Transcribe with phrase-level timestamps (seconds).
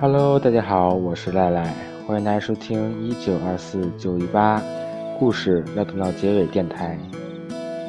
[0.00, 1.74] Hello，大家好，我是赖赖，
[2.06, 4.58] 欢迎大家收听一九二四九一八
[5.18, 6.98] 故事要等到结尾电台。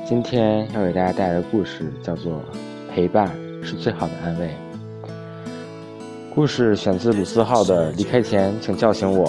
[0.06, 2.34] 今天要给大家带来的故事叫做
[2.94, 3.32] 《陪伴
[3.64, 4.48] 是最好的安慰》。
[6.36, 9.28] 故事选自鲁思浩的《离开前，请叫醒我》。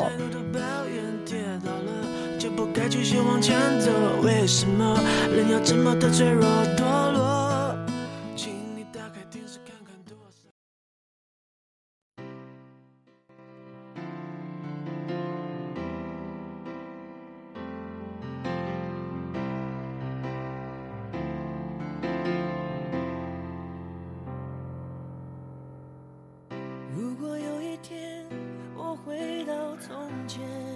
[4.24, 4.98] 为什么
[5.32, 6.44] 人要这么的脆弱
[6.76, 6.82] 堕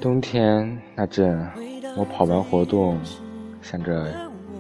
[0.07, 1.45] 冬天那阵，
[1.97, 2.97] 我跑完活动。
[3.61, 4.07] 想着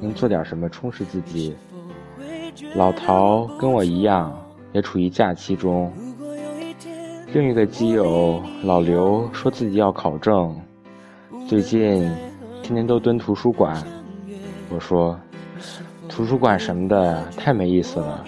[0.00, 1.56] 能做点什么充实自己。
[2.74, 4.36] 老陶跟我一样，
[4.72, 5.92] 也处于假期中。
[7.32, 10.60] 另一个基友老刘说自己要考证，
[11.46, 12.02] 最近
[12.64, 13.80] 天天都蹲图书馆。
[14.68, 15.16] 我说，
[16.08, 18.24] 图书馆什么的太没意思了，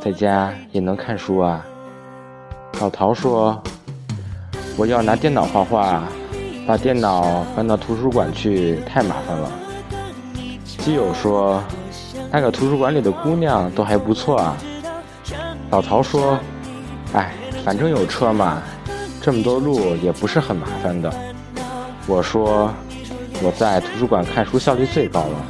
[0.00, 1.66] 在家也能看书啊。
[2.80, 3.60] 老陶说，
[4.78, 6.08] 我要拿电脑画画，
[6.66, 9.50] 把电脑搬到图书馆去太麻烦了。
[10.78, 11.62] 基友说
[12.30, 14.56] ：“那个图书馆里的姑娘都还不错啊。”
[15.70, 16.38] 老陶说
[17.14, 17.32] ：“哎，
[17.64, 18.62] 反正有车嘛，
[19.20, 21.12] 这么多路也不是很麻烦的。”
[22.06, 22.72] 我说
[23.42, 25.46] ：“我在图书馆看书效率最高了。”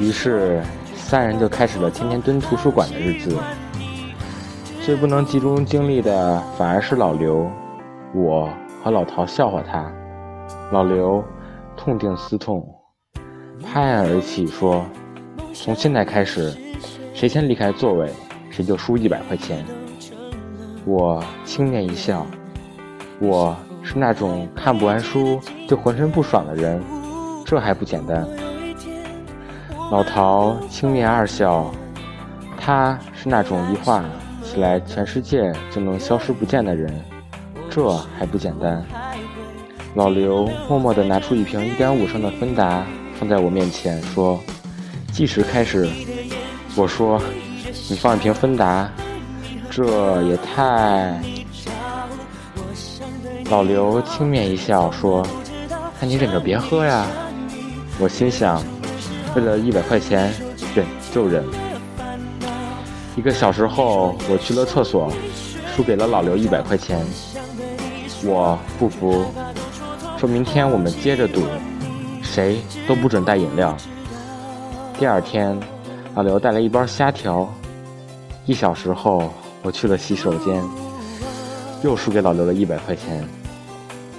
[0.00, 0.62] 于是
[0.96, 3.36] 三人就开始了天天蹲图书馆的日子。
[4.84, 7.48] 最不能集中精力的反而是老刘，
[8.12, 8.48] 我
[8.82, 9.92] 和老陶笑话他，
[10.72, 11.22] 老刘
[11.76, 12.66] 痛定思痛。
[13.62, 14.84] 拍案而起，说
[15.54, 16.52] ：“从现在开始，
[17.14, 18.10] 谁先离开座位，
[18.50, 19.64] 谁就输一百块钱。”
[20.84, 22.26] 我轻蔑一笑
[23.22, 26.82] ：“我是那种看不完书就浑身不爽的人，
[27.44, 28.26] 这还不简单？”
[29.92, 31.70] 老陶轻蔑二笑
[32.58, 34.02] ：“他是那种一画
[34.42, 36.92] 起来全世界就能消失不见的人，
[37.74, 38.84] 这还不简单？”
[39.96, 42.84] 老刘默默地拿出一瓶一点五升的芬达。
[43.18, 44.40] 放在我面前说
[45.12, 45.88] ：“计时开始。”
[46.74, 47.22] 我说
[47.88, 48.90] ：“你放一瓶芬达，
[49.70, 51.20] 这也太……”
[53.48, 55.24] 老刘轻蔑一笑说
[56.00, 57.06] ：“那你忍着别喝呀。”
[58.00, 58.60] 我心想
[59.36, 60.32] ：“为了一百块钱，
[60.74, 60.84] 忍
[61.14, 61.44] 就忍。”
[63.14, 65.12] 一个小时后，我去了厕所，
[65.76, 67.06] 输给了老刘一百块钱。
[68.24, 69.24] 我不服，
[70.18, 71.42] 说明天我们接着赌。
[72.22, 73.76] 谁都不准带饮料。
[74.98, 75.58] 第二天，
[76.14, 77.52] 老刘带了一包虾条。
[78.46, 79.28] 一小时后，
[79.62, 80.62] 我去了洗手间，
[81.82, 83.26] 又输给老刘了一百块钱。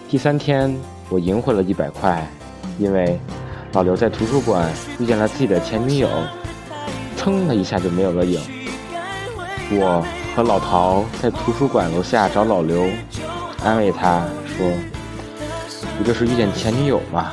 [0.10, 0.76] 第三天，
[1.10, 2.28] 我赢回了一百块，
[2.78, 3.20] 因为
[3.72, 6.10] 老刘在图书馆遇见了自己的前女友，
[7.18, 8.40] 噌的一下就没有了影。
[9.72, 10.06] 我
[10.36, 12.86] 和老陶在图书馆楼下找老刘，
[13.64, 14.72] 安慰他说
[15.98, 17.32] ：“不就是遇见前女友吗？”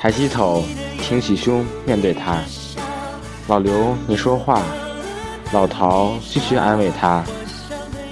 [0.00, 0.64] 抬起头，
[0.98, 2.38] 挺起胸，面对他。
[3.48, 4.62] 老刘没说话，
[5.52, 7.22] 老陶继续安慰他。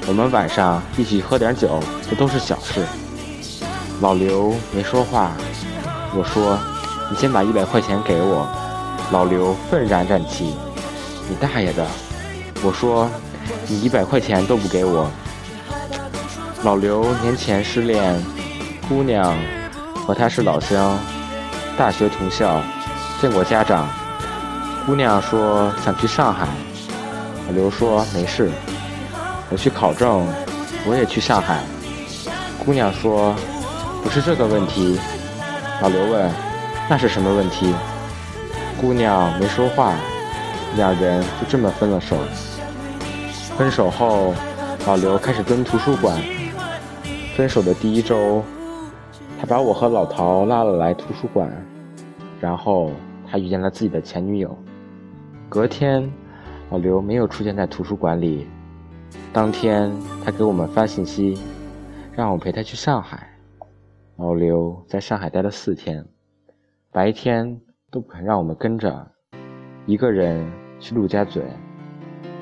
[0.06, 1.80] 我们晚上一起喝点酒，
[2.10, 2.84] 这都是小事。
[4.02, 5.32] 老刘没说话，
[6.14, 6.58] 我说
[7.10, 8.46] ：“你先把一百块钱给我。”
[9.10, 10.54] 老刘愤然站起
[11.26, 11.86] ：“你大爷的！”
[12.62, 13.08] 我说
[13.66, 15.10] ：“你一百块钱都不给我。”
[16.64, 18.20] 老刘年前失恋，
[18.88, 19.36] 姑娘
[20.04, 20.98] 和他是老乡。
[21.76, 22.60] 大学同校，
[23.20, 23.88] 见过家长。
[24.84, 26.48] 姑娘说想去上海，
[27.46, 28.50] 老刘说没事，
[29.50, 30.26] 我去考证，
[30.84, 31.60] 我也去上海。
[32.64, 33.32] 姑娘说
[34.02, 34.98] 不是这个问题。
[35.80, 36.28] 老刘问
[36.88, 37.72] 那是什么问题？
[38.80, 39.94] 姑娘没说话，
[40.74, 42.16] 两人就这么分了手。
[43.56, 44.34] 分手后，
[44.88, 46.20] 老刘开始蹲图书馆。
[47.38, 48.42] 分手的第一周。
[49.38, 51.48] 他把我和老陶拉了来图书馆，
[52.40, 52.90] 然后
[53.24, 54.58] 他遇见了自己的前女友。
[55.48, 56.12] 隔天，
[56.68, 58.48] 老刘没有出现在图书馆里。
[59.32, 59.88] 当天，
[60.24, 61.38] 他给我们发信息，
[62.12, 63.30] 让我陪他去上海。
[64.16, 66.04] 老刘在上海待了四天，
[66.90, 69.06] 白天都不肯让我们跟着，
[69.86, 70.44] 一个人
[70.80, 71.44] 去陆家嘴，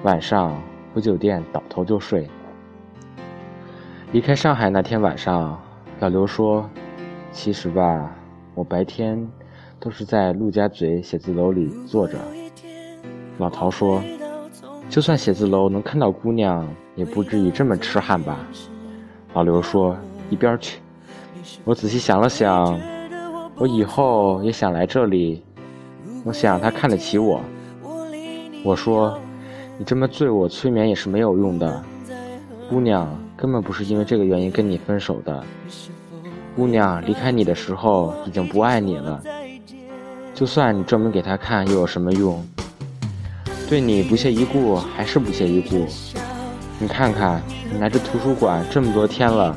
[0.05, 0.59] 晚上
[0.95, 2.27] 回酒店倒头就睡。
[4.13, 5.61] 离开上海那天晚上，
[6.01, 6.69] 老刘说。
[7.33, 8.11] 其实吧，
[8.55, 9.29] 我白天
[9.79, 12.17] 都是在陆家嘴写字楼里坐着。
[13.37, 14.03] 老陶说
[14.89, 18.39] ：“就算写字楼能看到姑娘，也不至于这么痴汉吧？
[19.35, 19.95] 老刘说
[20.31, 20.81] ：“一边去。”
[21.65, 22.81] 我仔细想了想，
[23.57, 25.45] 我以后也想来这里。
[26.25, 27.43] 我想他看得起我。
[28.65, 29.19] 我说
[29.77, 31.85] ：“你这么对我催眠也是没有用的。
[32.71, 35.45] 姑娘根本不是因为这个原因跟你分手的。
[36.57, 39.23] 姑娘离开你的时候已经不爱你了。
[40.35, 42.43] 就算你证明给她看，又有什么用？
[43.69, 45.87] 对你不屑一顾还是不屑一顾。
[46.79, 49.55] 你看看，你来这图书馆这么多天了。”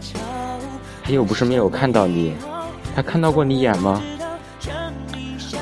[1.03, 2.33] 他又不是没有看到你，
[2.95, 4.01] 他看到过你眼吗？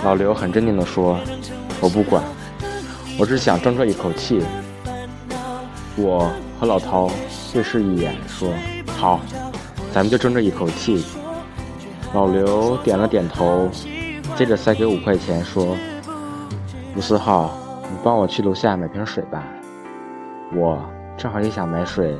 [0.03, 1.19] 老刘很镇定地说
[1.79, 2.23] ：“我不管，
[3.19, 4.43] 我只想争这一口气。”
[5.95, 7.09] 我和老陶
[7.53, 8.49] 对视一眼，说
[8.97, 9.19] ：“好，
[9.91, 11.03] 咱们就争这一口气。”
[12.13, 13.69] 老刘点了点头，
[14.35, 15.75] 接着塞给五块钱，说
[16.95, 17.51] ：“吴思浩，
[17.83, 19.43] 你帮我去楼下买瓶水吧。”
[20.55, 20.79] 我
[21.17, 22.15] 正好也想买水，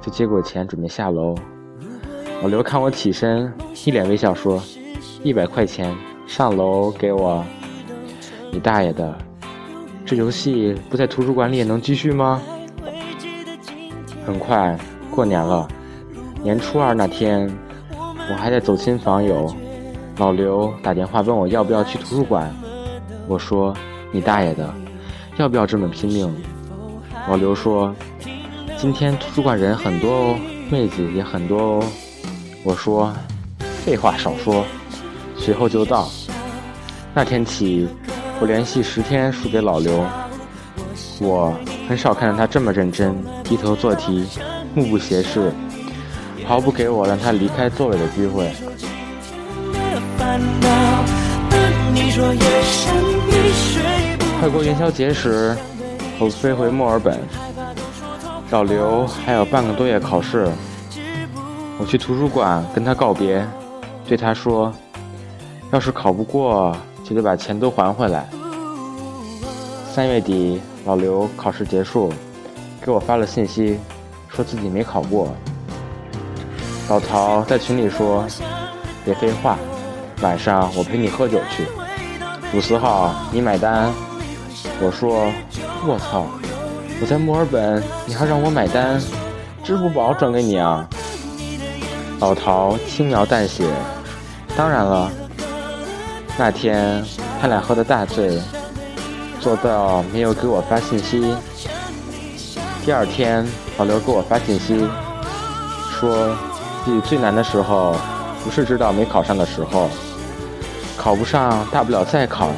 [0.00, 1.34] 就接过钱准备下楼。
[2.42, 3.52] 老刘看我起身，
[3.84, 4.62] 一脸微笑说
[5.24, 5.94] ：“一百块钱，
[6.26, 7.44] 上楼给我。”
[8.52, 9.16] 你大爷的！
[10.06, 12.40] 这游戏不在图书馆里也能继续吗？
[14.26, 14.76] 很快
[15.10, 15.68] 过年了，
[16.42, 17.50] 年初二那天，
[18.30, 19.54] 我还在走亲访友，
[20.16, 22.52] 老刘打电话问我要不要去图书馆。
[23.28, 23.74] 我说
[24.12, 24.72] ：“你大爷的，
[25.36, 26.34] 要不要这么拼命？”
[27.28, 27.94] 老刘说
[28.76, 30.36] ：“今天图书馆人很多哦，
[30.70, 31.84] 妹子也很多哦。”
[32.64, 33.12] 我说
[33.84, 34.64] ：“废话少说，
[35.36, 36.08] 随后就到。”
[37.14, 37.88] 那天起，
[38.40, 40.04] 我连续十天输给老刘。
[41.20, 41.54] 我
[41.88, 44.26] 很少看到他这么认真，低头做题，
[44.74, 45.52] 目不斜视，
[46.46, 48.50] 毫不给我让他离开座位的机会。
[54.40, 55.56] 快过元宵节时，
[56.18, 57.18] 我飞回墨尔本，
[58.50, 60.48] 老刘还有半个多月考试。
[61.78, 63.46] 我去图书馆跟他告别，
[64.06, 64.72] 对他说
[65.72, 68.28] ：“要是考不过，就得把钱都还回来。”
[69.92, 72.12] 三月底，老刘考试结束，
[72.80, 73.78] 给我发了信息，
[74.28, 75.34] 说自己没考过。
[76.88, 78.26] 老陶在群里说
[79.04, 79.56] ：“别废话，
[80.20, 81.66] 晚上我陪你喝酒去。”
[82.54, 83.90] 五四号，你买单。
[84.80, 85.32] 我说
[85.88, 86.26] ：“我操，
[87.00, 89.00] 我在墨尔本，你还让我买单？
[89.62, 90.86] 支付宝转给你啊？”
[92.20, 93.64] 老陶轻描淡写
[94.54, 95.10] ：“当然了。”
[96.36, 97.02] 那天
[97.40, 98.38] 他俩喝得大醉，
[99.44, 101.36] 做到没有给我发信息。
[102.82, 103.46] 第二天，
[103.76, 104.88] 老刘给我发信息，
[105.92, 106.34] 说
[106.82, 107.94] 自己最难的时候，
[108.42, 109.90] 不是知道没考上的时候，
[110.96, 112.48] 考不上大不了再考，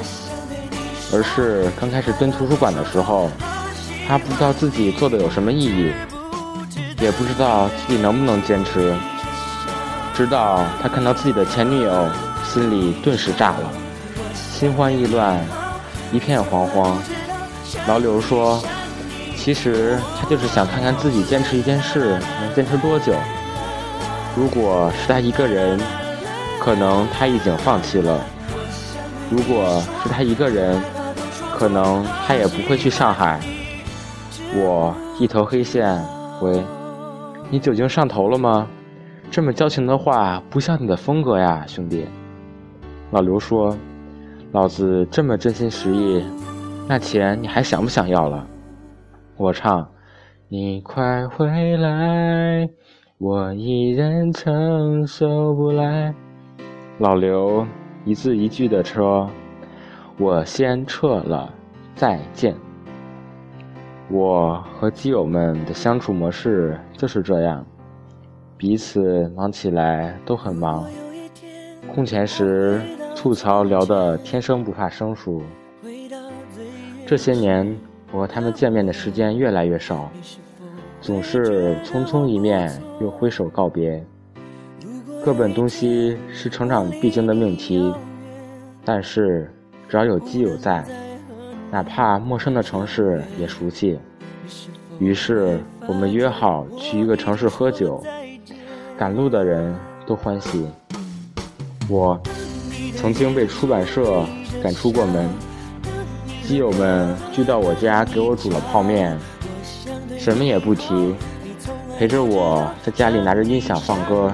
[1.13, 3.29] 而是刚开始蹲图书馆的时候，
[4.07, 5.93] 他不知道自己做的有什么意义，
[7.01, 8.95] 也不知道自己能不能坚持。
[10.15, 12.09] 直到他看到自己的前女友，
[12.45, 13.73] 心里顿时炸了，
[14.33, 15.45] 心慌意乱，
[16.13, 16.95] 一片惶惶。
[17.87, 18.61] 老柳说
[19.37, 23.15] ：“其实他就是想看看自己坚持一件事能坚持多久。
[24.37, 25.81] 如果是他一个人，
[26.61, 28.21] 可能他已经放弃了；
[29.31, 30.81] 如果是他一个人，
[31.57, 33.41] 可能他也不会去上海。”
[34.55, 36.01] 我一头黑线
[36.39, 36.63] 回
[37.51, 38.67] ：“你酒精上头了吗？”
[39.29, 42.07] 这么矫情的话不像你的风格呀，兄弟。
[43.11, 43.77] 老刘说
[44.57, 46.25] ：“老子这么真心实意，
[46.89, 48.47] 那钱你还想不想要了？”
[49.37, 49.87] 我唱
[50.49, 52.67] ：“你快回来，
[53.19, 56.15] 我一人承受不来。”
[56.97, 57.67] 老刘
[58.07, 59.29] 一字一句的说
[60.19, 61.53] ：“我先撤了，
[61.95, 62.57] 再见。”
[64.11, 67.63] 我和基友们的相处模式就是这样。
[68.57, 70.83] 彼此忙起来都很忙，
[71.95, 72.81] 空闲时
[73.27, 75.43] 吐槽聊得天生不怕生疏。
[77.05, 77.77] 这些年，
[78.13, 80.09] 我和他们见面的时间越来越少，
[81.01, 84.01] 总是匆匆一面又挥手告别。
[85.25, 87.93] 各奔东西是成长必经的命题，
[88.85, 89.53] 但是
[89.89, 90.87] 只要有基友在，
[91.73, 93.99] 哪怕陌生的城市也熟悉。
[95.01, 98.01] 于是我们约好去一个城市喝酒。
[98.97, 99.75] 赶路的人
[100.07, 100.65] 都欢喜。
[101.89, 102.21] 我
[103.07, 104.27] 曾经被出版社
[104.61, 105.31] 赶出过门，
[106.45, 109.17] 基友们聚到我家给我煮了泡面，
[110.19, 111.15] 什么也不提，
[111.97, 114.33] 陪着我在家里拿着音响放歌。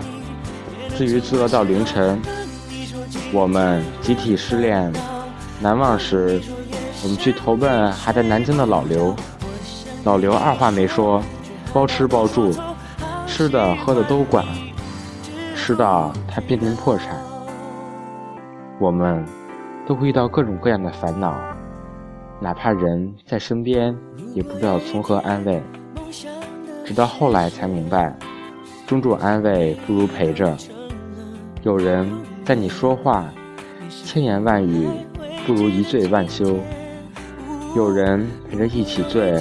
[0.96, 2.18] 至于作到凌晨，
[3.30, 4.90] 我们集体失恋，
[5.60, 6.40] 难忘时，
[7.02, 9.14] 我们去投奔还在南京的老刘。
[10.02, 11.22] 老刘二话没说，
[11.74, 12.50] 包吃包住，
[13.26, 14.46] 吃的喝的都管，
[15.54, 17.22] 吃到他濒临破产。
[18.82, 19.24] 我们
[19.86, 21.38] 都会遇到各种各样的烦恼，
[22.40, 23.96] 哪怕人在身边，
[24.34, 25.62] 也不知道从何安慰。
[26.84, 28.12] 直到后来才明白，
[28.84, 30.56] 种种安慰不如陪着。
[31.62, 32.10] 有人
[32.44, 33.24] 在你说话，
[33.88, 34.88] 千言万语
[35.46, 36.58] 不如一醉万休。
[37.76, 39.40] 有人陪着一起醉。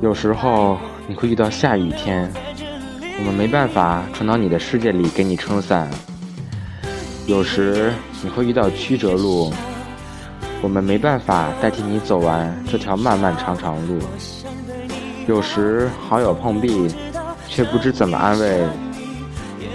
[0.00, 0.78] 有时候
[1.08, 2.32] 你会遇到下雨天，
[3.18, 5.90] 我们没办法冲到你的世界里给你撑伞。
[7.26, 9.52] 有时你会遇到曲折路。
[10.60, 13.98] 我们没办法代替你走完这条漫漫长长路。
[15.26, 16.88] 有时好友碰壁，
[17.48, 18.64] 却不知怎么安慰，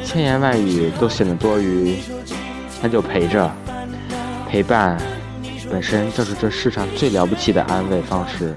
[0.05, 1.97] 千言万语都显得多余，
[2.81, 3.51] 那就陪着。
[4.49, 4.97] 陪伴
[5.69, 8.53] 本身就是这世上最了不起的安慰方式。